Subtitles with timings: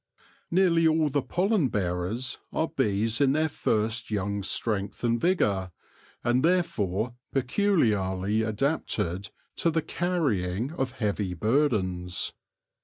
[0.49, 5.71] Nearly all the pollen bearers are bees in their first young strength and vigour,
[6.23, 12.33] and therefore peculiarly adapted to the carrying of heavy burdens.